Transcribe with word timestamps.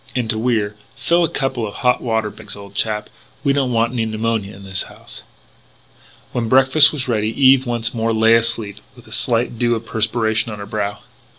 And, 0.15 0.27
to 0.31 0.37
Wier, 0.39 0.75
"Fill 0.95 1.23
a 1.23 1.29
couple 1.29 1.67
of 1.67 1.75
hot 1.75 2.01
water 2.01 2.31
bags, 2.31 2.55
old 2.55 2.73
chap. 2.73 3.07
We 3.43 3.53
don't 3.53 3.71
want 3.71 3.93
any 3.93 4.03
pneumonia 4.07 4.55
in 4.55 4.63
this 4.63 4.81
house." 4.81 5.21
When 6.31 6.49
breakfast 6.49 6.91
was 6.91 7.07
ready 7.07 7.29
Eve 7.39 7.67
once 7.67 7.93
more 7.93 8.11
lay 8.11 8.33
asleep 8.33 8.77
with 8.95 9.05
a 9.05 9.11
slight 9.11 9.59
dew 9.59 9.75
of 9.75 9.85
perspiration 9.85 10.51
on 10.51 10.57
her 10.57 10.65
brow. 10.65 11.01